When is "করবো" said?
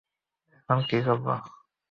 1.05-1.31